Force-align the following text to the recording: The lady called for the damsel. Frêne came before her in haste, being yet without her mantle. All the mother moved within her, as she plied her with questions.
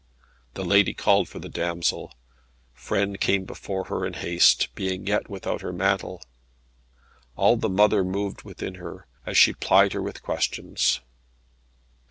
The 0.55 0.65
lady 0.65 0.95
called 0.95 1.29
for 1.29 1.37
the 1.37 1.47
damsel. 1.47 2.15
Frêne 2.75 3.19
came 3.19 3.43
before 3.45 3.83
her 3.83 4.03
in 4.03 4.13
haste, 4.13 4.73
being 4.73 5.05
yet 5.05 5.29
without 5.29 5.61
her 5.61 5.71
mantle. 5.71 6.23
All 7.35 7.55
the 7.55 7.69
mother 7.69 8.03
moved 8.03 8.41
within 8.41 8.73
her, 8.81 9.05
as 9.27 9.37
she 9.37 9.53
plied 9.53 9.93
her 9.93 10.01
with 10.01 10.23
questions. 10.23 11.01